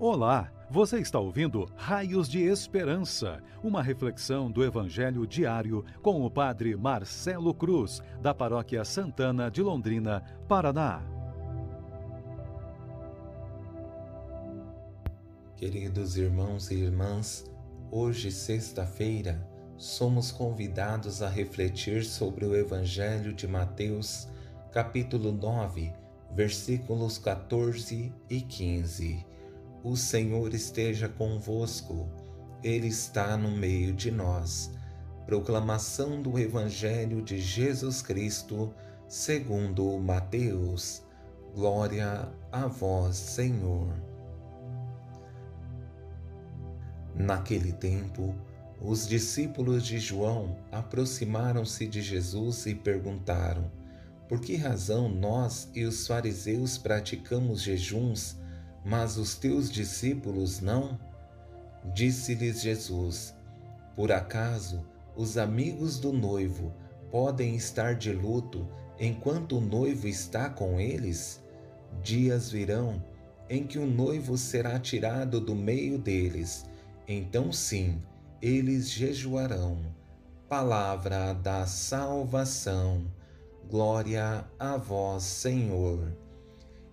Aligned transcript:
Olá, 0.00 0.50
você 0.68 0.98
está 0.98 1.20
ouvindo 1.20 1.70
Raios 1.76 2.28
de 2.28 2.40
Esperança, 2.42 3.40
uma 3.62 3.80
reflexão 3.80 4.50
do 4.50 4.64
Evangelho 4.64 5.24
diário 5.24 5.84
com 6.02 6.26
o 6.26 6.28
Padre 6.28 6.74
Marcelo 6.74 7.54
Cruz, 7.54 8.02
da 8.20 8.34
Paróquia 8.34 8.84
Santana 8.84 9.48
de 9.48 9.62
Londrina, 9.62 10.20
Paraná. 10.48 11.00
Queridos 15.56 16.16
irmãos 16.16 16.72
e 16.72 16.74
irmãs, 16.74 17.44
hoje, 17.88 18.32
sexta-feira, 18.32 19.48
somos 19.76 20.32
convidados 20.32 21.22
a 21.22 21.28
refletir 21.28 22.04
sobre 22.04 22.44
o 22.44 22.56
Evangelho 22.56 23.32
de 23.32 23.46
Mateus, 23.46 24.26
capítulo 24.72 25.30
9, 25.30 25.92
versículos 26.34 27.16
14 27.16 28.12
e 28.28 28.40
15 28.40 29.33
o 29.84 29.98
Senhor 29.98 30.54
esteja 30.54 31.10
convosco, 31.10 32.08
Ele 32.62 32.86
está 32.86 33.36
no 33.36 33.50
meio 33.50 33.92
de 33.92 34.10
nós. 34.10 34.70
Proclamação 35.26 36.22
do 36.22 36.38
Evangelho 36.38 37.20
de 37.20 37.38
Jesus 37.38 38.00
Cristo, 38.00 38.72
segundo 39.06 39.98
Mateus. 39.98 41.02
Glória 41.54 42.32
a 42.50 42.66
vós, 42.66 43.16
Senhor. 43.16 43.94
Naquele 47.14 47.72
tempo, 47.72 48.34
os 48.80 49.06
discípulos 49.06 49.84
de 49.84 49.98
João 49.98 50.56
aproximaram-se 50.72 51.86
de 51.86 52.00
Jesus 52.00 52.64
e 52.64 52.74
perguntaram: 52.74 53.70
Por 54.28 54.40
que 54.40 54.56
razão 54.56 55.10
nós 55.10 55.68
e 55.74 55.84
os 55.84 56.06
fariseus 56.06 56.78
praticamos 56.78 57.60
jejuns? 57.60 58.42
Mas 58.84 59.16
os 59.16 59.34
teus 59.34 59.70
discípulos 59.70 60.60
não? 60.60 60.98
Disse-lhes 61.94 62.60
Jesus: 62.60 63.34
Por 63.96 64.12
acaso 64.12 64.84
os 65.16 65.38
amigos 65.38 65.98
do 65.98 66.12
noivo 66.12 66.72
podem 67.10 67.56
estar 67.56 67.94
de 67.94 68.12
luto 68.12 68.68
enquanto 68.98 69.58
o 69.58 69.60
noivo 69.60 70.06
está 70.06 70.50
com 70.50 70.78
eles? 70.78 71.42
Dias 72.02 72.50
virão 72.50 73.02
em 73.48 73.66
que 73.66 73.78
o 73.78 73.86
noivo 73.86 74.36
será 74.36 74.78
tirado 74.78 75.40
do 75.40 75.54
meio 75.54 75.98
deles, 75.98 76.64
então 77.06 77.52
sim, 77.52 78.02
eles 78.40 78.90
jejuarão. 78.90 79.78
Palavra 80.48 81.32
da 81.32 81.66
salvação. 81.66 83.04
Glória 83.70 84.44
a 84.58 84.76
vós, 84.76 85.22
Senhor. 85.22 86.12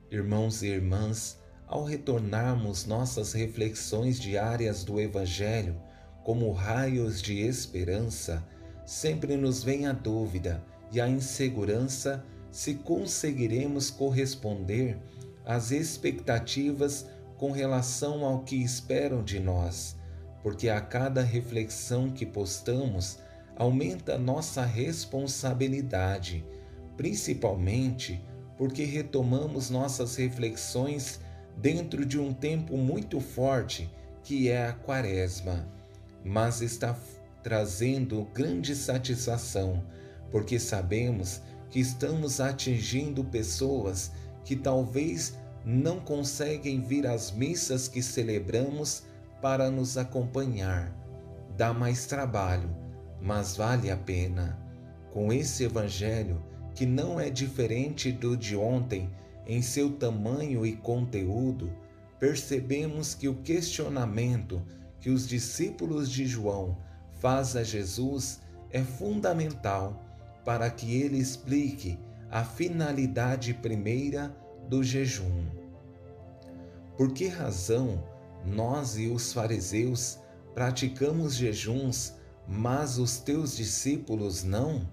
Irmãos 0.10 0.62
e 0.62 0.68
irmãs, 0.68 1.41
ao 1.72 1.86
retornarmos 1.86 2.86
nossas 2.86 3.32
reflexões 3.32 4.20
diárias 4.20 4.84
do 4.84 5.00
Evangelho 5.00 5.82
como 6.22 6.52
raios 6.52 7.22
de 7.22 7.40
esperança, 7.40 8.46
sempre 8.86 9.38
nos 9.38 9.64
vem 9.64 9.88
a 9.88 9.94
dúvida 9.94 10.62
e 10.92 11.00
a 11.00 11.08
insegurança 11.08 12.26
se 12.52 12.76
conseguiremos 12.76 13.90
corresponder 13.90 15.00
às 15.46 15.72
expectativas 15.72 17.08
com 17.38 17.52
relação 17.52 18.26
ao 18.26 18.40
que 18.44 18.58
esperam 18.58 19.24
de 19.24 19.40
nós, 19.40 19.96
porque 20.44 20.68
a 20.68 20.82
cada 20.82 21.22
reflexão 21.22 22.12
que 22.12 22.26
postamos 22.26 23.18
aumenta 23.56 24.18
nossa 24.18 24.66
responsabilidade, 24.66 26.46
principalmente 26.98 28.22
porque 28.58 28.84
retomamos 28.84 29.70
nossas 29.70 30.18
reflexões 30.18 31.22
dentro 31.58 32.06
de 32.06 32.20
um 32.20 32.34
tempo 32.34 32.78
muito 32.78 33.20
forte 33.20 33.90
que 34.24 34.50
é 34.50 34.68
a 34.68 34.74
Quaresma, 34.74 35.68
mas 36.24 36.62
está 36.62 36.96
trazendo 37.42 38.28
grande 38.34 38.76
satisfação, 38.76 39.84
porque 40.32 40.60
sabemos 40.60 41.42
que 41.70 41.80
estamos 41.80 42.40
atingindo 42.40 43.24
pessoas 43.24 44.12
que 44.44 44.56
talvez 44.56 45.38
não 45.66 46.00
conseguem 46.00 46.82
vir 46.82 47.08
às 47.08 47.32
missas 47.32 47.88
que 47.88 48.02
celebramos 48.02 49.04
para 49.42 49.72
nos 49.72 49.98
acompanhar. 49.98 50.96
Dá 51.58 51.74
mais 51.74 52.06
trabalho, 52.06 52.70
mas 53.22 53.56
vale 53.56 53.90
a 53.90 53.98
pena. 53.98 54.60
Com 55.12 55.32
esse 55.32 55.64
evangelho, 55.64 56.42
que 56.74 56.86
não 56.86 57.20
é 57.20 57.30
diferente 57.30 58.12
do 58.12 58.36
de 58.38 58.56
ontem, 58.56 59.10
em 59.52 59.62
seu 59.62 59.92
tamanho 59.92 60.66
e 60.66 60.78
conteúdo, 60.78 61.70
percebemos 62.18 63.14
que 63.14 63.28
o 63.28 63.36
questionamento 63.36 64.62
que 65.02 65.10
os 65.10 65.28
discípulos 65.28 66.10
de 66.10 66.26
João 66.26 66.78
faz 67.20 67.58
a 67.58 67.62
Jesus 67.62 68.40
é 68.72 68.82
fundamental 68.82 70.02
para 70.46 70.70
que 70.70 70.96
ele 71.02 71.18
explique 71.18 72.00
a 72.30 72.46
finalidade 72.46 73.54
primeira 73.54 74.34
do 74.70 74.82
jejum. 74.82 75.46
Por 76.96 77.12
que 77.12 77.28
razão 77.28 78.02
nós 78.46 78.98
e 78.98 79.08
os 79.08 79.34
fariseus 79.34 80.18
praticamos 80.54 81.36
jejuns, 81.36 82.14
mas 82.48 82.98
os 82.98 83.18
teus 83.18 83.58
discípulos 83.58 84.46
não? 84.46 84.90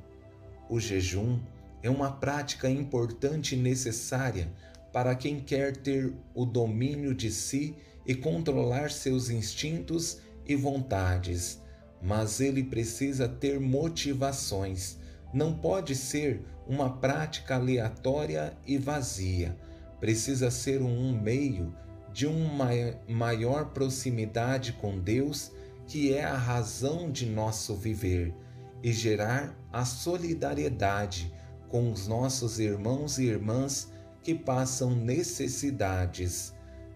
O 0.69 0.81
jejum 0.81 1.39
é 1.83 1.91
uma 1.91 2.11
prática 2.11 2.69
importante 2.69 3.55
e 3.55 3.59
necessária 3.59 4.53
para 4.93 5.15
quem 5.15 5.39
quer 5.39 5.77
ter 5.77 6.13
o 6.35 6.45
domínio 6.45 7.15
de 7.15 7.31
si 7.31 7.77
e 8.07 8.15
controlar 8.15 8.91
seus 8.91 9.29
instintos 9.29 10.19
e 10.47 10.57
vontades, 10.57 11.61
mas 12.03 12.41
ele 12.41 12.65
precisa 12.65 13.29
ter 13.29 13.61
motivações. 13.61 14.97
Não 15.33 15.53
pode 15.53 15.95
ser 15.95 16.43
uma 16.67 16.99
prática 16.99 17.57
aleatória 17.57 18.57
e 18.67 18.79
vazia. 18.79 19.57
Precisa 20.01 20.51
ser 20.51 20.81
um 20.81 21.21
meio 21.21 21.75
de 22.13 22.27
uma 22.27 22.71
maior 23.07 23.67
proximidade 23.67 24.73
com 24.73 24.99
Deus, 24.99 25.53
que 25.87 26.15
é 26.15 26.25
a 26.25 26.37
razão 26.37 27.11
de 27.11 27.27
nosso 27.27 27.75
viver, 27.75 28.35
e 28.83 28.93
gerar 28.93 29.55
a 29.73 29.85
solidariedade 29.85 31.33
com 31.69 31.93
os 31.93 32.09
nossos 32.09 32.59
irmãos 32.59 33.19
e 33.19 33.25
irmãs 33.25 33.93
que 34.23 34.35
passam 34.35 34.91
necessidades. 34.95 36.53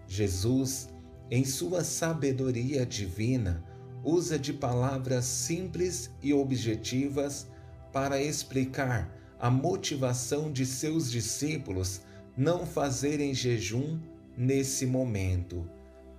Jesus, 0.07 0.89
em 1.31 1.45
sua 1.45 1.83
sabedoria 1.83 2.85
divina, 2.85 3.63
usa 4.03 4.37
de 4.37 4.53
palavras 4.53 5.25
simples 5.25 6.11
e 6.21 6.33
objetivas 6.33 7.47
para 7.91 8.21
explicar 8.21 9.11
a 9.39 9.49
motivação 9.49 10.51
de 10.51 10.65
seus 10.65 11.09
discípulos 11.09 12.01
não 12.35 12.65
fazerem 12.65 13.33
jejum 13.33 13.99
nesse 14.37 14.85
momento. 14.85 15.69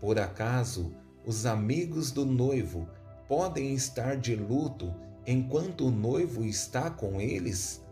Por 0.00 0.18
acaso, 0.18 0.92
os 1.26 1.46
amigos 1.46 2.10
do 2.10 2.24
noivo 2.24 2.88
podem 3.28 3.74
estar 3.74 4.16
de 4.16 4.36
luto 4.36 4.94
enquanto 5.26 5.86
o 5.86 5.90
noivo 5.90 6.44
está 6.44 6.90
com 6.90 7.20
eles? 7.20 7.83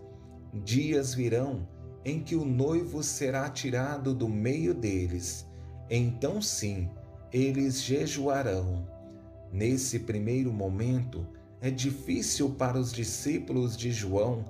Dias 0.53 1.15
virão 1.15 1.67
em 2.05 2.21
que 2.21 2.37
o 2.37 2.45
noivo 2.45 3.03
será 3.03 3.49
tirado 3.49 4.15
do 4.15 4.29
meio 4.29 4.75
deles, 4.75 5.47
então 5.89 6.43
sim, 6.43 6.91
eles 7.33 7.83
jejuarão. 7.83 8.87
Nesse 9.51 10.01
primeiro 10.01 10.53
momento, 10.53 11.27
é 11.59 11.71
difícil 11.71 12.51
para 12.51 12.79
os 12.79 12.93
discípulos 12.93 13.77
de 13.77 13.91
João 13.93 14.45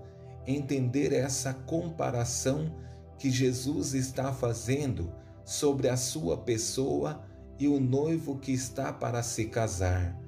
entender 0.45 1.13
essa 1.13 1.55
comparação 1.55 2.75
que 3.17 3.31
Jesus 3.31 3.95
está 3.95 4.33
fazendo 4.33 5.13
sobre 5.45 5.89
a 5.89 5.97
sua 5.97 6.37
pessoa 6.37 7.25
e 7.61 7.69
o 7.69 7.79
noivo 7.79 8.39
que 8.39 8.51
está 8.51 8.93
para 8.93 9.23
se 9.23 9.45
casar, 9.45 10.19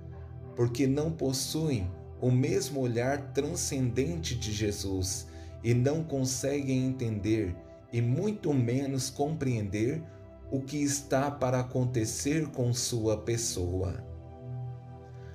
porque 0.55 0.87
não 0.87 1.11
possuem 1.11 1.91
o 2.20 2.31
mesmo 2.31 2.81
olhar 2.81 3.32
transcendente 3.32 4.37
de 4.37 4.53
Jesus 4.53 5.27
e 5.65 5.73
não 5.73 6.05
conseguem 6.05 6.87
entender 6.87 7.57
e 7.91 8.03
muito 8.03 8.53
menos 8.53 9.09
compreender 9.09 10.03
o 10.51 10.61
que 10.61 10.77
está 10.77 11.31
para 11.31 11.61
acontecer 11.61 12.49
com 12.49 12.73
sua 12.75 13.17
pessoa. 13.17 14.05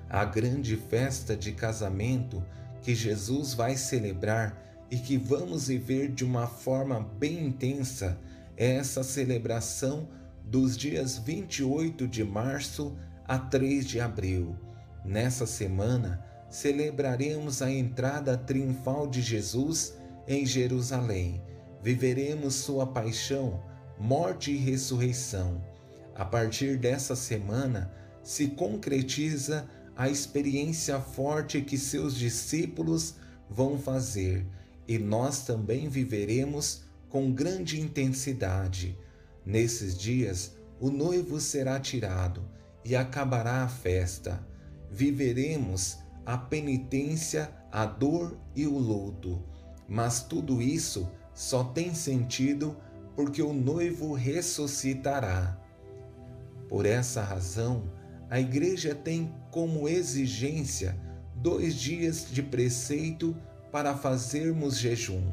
A 0.08 0.24
grande 0.24 0.76
festa 0.76 1.36
de 1.36 1.52
casamento 1.52 2.42
que 2.80 2.94
Jesus 2.94 3.54
vai 3.54 3.76
celebrar 3.76 4.86
e 4.90 4.98
que 4.98 5.16
vamos 5.16 5.68
viver 5.68 6.10
de 6.12 6.24
uma 6.24 6.46
forma 6.46 7.00
bem 7.00 7.46
intensa 7.46 8.18
é 8.56 8.76
essa 8.76 9.02
celebração 9.02 10.08
dos 10.44 10.76
dias 10.76 11.16
28 11.18 12.06
de 12.08 12.24
março 12.24 12.96
a 13.26 13.38
3 13.38 13.86
de 13.86 14.00
abril. 14.00 14.56
Nessa 15.04 15.46
semana, 15.46 16.24
celebraremos 16.48 17.62
a 17.62 17.70
entrada 17.70 18.36
triunfal 18.36 19.06
de 19.06 19.22
Jesus 19.22 19.94
em 20.30 20.46
Jerusalém. 20.46 21.42
Viveremos 21.82 22.54
sua 22.54 22.86
paixão, 22.86 23.60
morte 23.98 24.52
e 24.52 24.56
ressurreição. 24.56 25.60
A 26.14 26.24
partir 26.24 26.78
dessa 26.78 27.16
semana, 27.16 27.92
se 28.22 28.46
concretiza 28.46 29.68
a 29.96 30.08
experiência 30.08 31.00
forte 31.00 31.60
que 31.60 31.76
seus 31.76 32.14
discípulos 32.14 33.16
vão 33.50 33.76
fazer 33.76 34.46
e 34.86 34.98
nós 34.98 35.44
também 35.44 35.88
viveremos 35.88 36.84
com 37.08 37.32
grande 37.32 37.80
intensidade. 37.80 38.96
Nesses 39.44 39.98
dias, 39.98 40.54
o 40.78 40.90
noivo 40.90 41.40
será 41.40 41.80
tirado 41.80 42.48
e 42.84 42.94
acabará 42.94 43.64
a 43.64 43.68
festa. 43.68 44.46
Viveremos 44.88 45.98
a 46.24 46.38
penitência, 46.38 47.50
a 47.72 47.84
dor 47.84 48.38
e 48.54 48.64
o 48.64 48.78
luto. 48.78 49.49
Mas 49.90 50.22
tudo 50.22 50.62
isso 50.62 51.10
só 51.34 51.64
tem 51.64 51.92
sentido 51.92 52.76
porque 53.16 53.42
o 53.42 53.52
noivo 53.52 54.14
ressuscitará. 54.14 55.58
Por 56.68 56.86
essa 56.86 57.24
razão, 57.24 57.90
a 58.30 58.38
Igreja 58.38 58.94
tem 58.94 59.34
como 59.50 59.88
exigência 59.88 60.96
dois 61.34 61.74
dias 61.74 62.28
de 62.30 62.40
preceito 62.40 63.36
para 63.72 63.96
fazermos 63.96 64.78
jejum. 64.78 65.32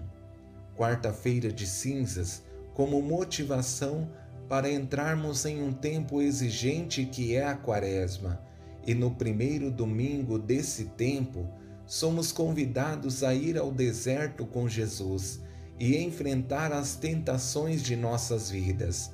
Quarta-feira 0.75 1.51
de 1.51 1.67
cinzas, 1.67 2.41
como 2.73 2.99
motivação 2.99 4.09
para 4.49 4.71
entrarmos 4.71 5.45
em 5.45 5.61
um 5.61 5.71
tempo 5.71 6.19
exigente 6.19 7.05
que 7.05 7.35
é 7.35 7.45
a 7.45 7.55
Quaresma, 7.55 8.41
e 8.87 8.95
no 8.95 9.11
primeiro 9.11 9.69
domingo 9.69 10.39
desse 10.39 10.85
tempo, 10.85 11.47
somos 11.87 12.33
convidados 12.33 13.23
a 13.23 13.33
ir 13.33 13.57
ao 13.57 13.71
deserto 13.71 14.45
com 14.45 14.67
Jesus 14.67 15.39
e 15.79 15.97
enfrentar 15.97 16.73
as 16.73 16.95
tentações 16.95 17.81
de 17.81 17.95
nossas 17.95 18.49
vidas 18.51 19.11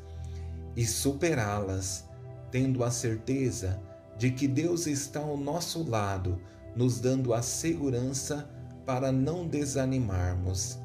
e 0.75 0.85
superá-las, 0.85 2.03
tendo 2.49 2.83
a 2.83 2.89
certeza 2.89 3.79
de 4.17 4.31
que 4.31 4.47
Deus 4.47 4.87
está 4.87 5.19
ao 5.19 5.37
nosso 5.37 5.87
lado, 5.87 6.41
nos 6.75 6.99
dando 6.99 7.33
a 7.33 7.43
segurança 7.43 8.49
para 8.85 9.11
não 9.11 9.47
desanimarmos. 9.47 10.79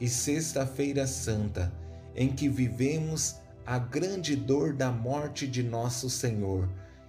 E 0.00 0.08
Sexta-feira 0.08 1.06
Santa, 1.06 1.72
em 2.16 2.28
que 2.28 2.48
vivemos 2.48 3.36
a 3.66 3.78
grande 3.78 4.34
dor 4.34 4.72
da 4.72 4.90
morte 4.90 5.46
de 5.46 5.62
nosso 5.62 6.08
Senhor, 6.08 6.68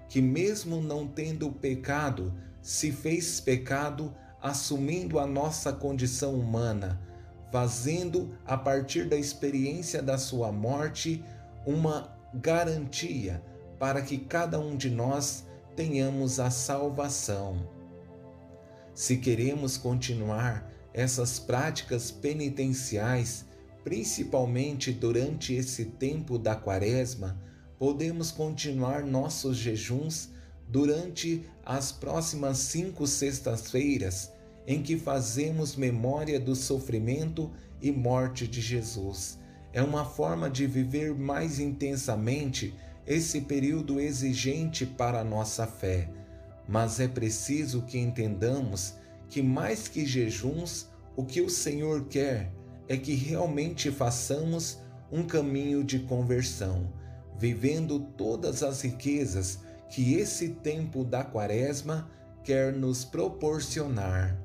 que, 0.10 0.22
mesmo 0.22 0.82
não 0.82 1.08
tendo 1.08 1.52
pecado, 1.52 2.34
se 2.62 2.92
fez 2.92 3.40
pecado 3.40 4.14
assumindo 4.46 5.18
a 5.18 5.26
nossa 5.26 5.74
condição 5.74 6.36
humana, 6.36 7.02
fazendo 7.52 8.38
a 8.46 8.56
partir 8.56 9.10
da 9.10 9.16
experiência 9.16 10.04
da 10.04 10.20
sua 10.20 10.52
morte 10.52 11.26
uma 11.66 12.16
garantia 12.32 13.44
para 13.80 14.04
que 14.04 14.20
cada 14.20 14.60
um 14.60 14.78
de 14.78 14.88
nós 14.88 15.48
tenhamos 15.76 16.40
a 16.40 16.52
salvação. 16.52 17.68
Se 18.94 19.18
queremos 19.18 19.78
continuar 19.78 20.72
essas 20.94 21.40
práticas 21.40 22.12
penitenciais, 22.12 23.46
principalmente 23.84 24.92
durante 24.92 25.56
esse 25.56 25.86
tempo 25.86 26.38
da 26.38 26.56
Quaresma, 26.56 27.42
podemos 27.80 28.30
continuar 28.30 29.04
nossos 29.04 29.58
jejuns 29.58 30.30
durante 30.68 31.44
as 31.66 31.92
próximas 31.92 32.60
cinco 32.60 33.08
sextas-feiras, 33.08 34.35
em 34.68 34.82
que 34.82 34.98
fazemos 34.98 35.76
memória 35.76 36.40
do 36.40 36.56
sofrimento 36.56 37.52
e 37.82 37.92
morte 37.92 38.48
de 38.48 38.62
Jesus. 38.62 39.40
É 39.72 39.82
uma 39.82 40.06
forma 40.06 40.50
de 40.50 40.66
viver 40.66 41.14
mais 41.14 41.60
intensamente 41.60 42.74
esse 43.06 43.42
período 43.42 44.00
exigente 44.00 44.86
para 44.86 45.20
a 45.20 45.24
nossa 45.24 45.68
fé. 45.68 46.10
Mas 46.68 47.00
é 47.00 47.08
preciso 47.08 47.84
que 47.84 48.00
entendamos 48.00 48.96
que, 49.30 49.42
mais 49.42 49.88
que 49.88 50.06
jejuns, 50.06 50.90
o 51.16 51.24
que 51.24 51.42
o 51.42 51.50
Senhor 51.50 52.06
quer 52.06 52.52
é 52.88 52.98
que 52.98 53.14
realmente 53.14 53.92
façamos 53.92 54.80
um 55.12 55.24
caminho 55.24 55.84
de 55.84 56.00
conversão, 56.00 56.92
vivendo 57.38 58.00
todas 58.00 58.64
as 58.64 58.82
riquezas 58.82 59.60
que 59.90 60.16
esse 60.16 60.50
tempo 60.50 61.04
da 61.04 61.24
Quaresma 61.24 62.10
quer 62.44 62.74
nos 62.74 63.06
proporcionar. 63.06 64.45